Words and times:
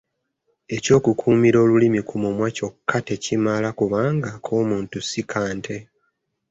Eky’okukuumira 0.75 1.57
olulimi 1.65 2.01
ku 2.09 2.15
mumwa 2.23 2.47
kyokka 2.55 2.97
tekimala 3.07 3.69
kubanga 3.79 4.27
ak’omuntu 4.37 4.97
si 5.09 5.21
ka 5.31 5.43
nte. 5.57 5.77